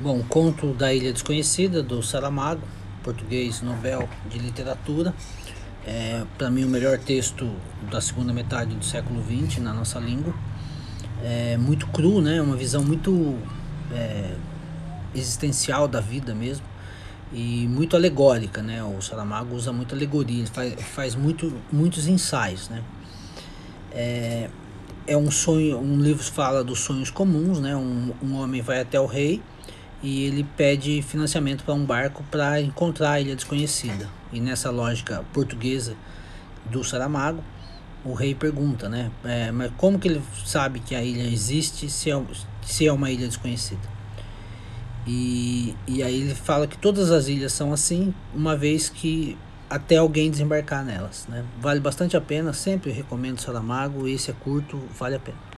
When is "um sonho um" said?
25.16-26.00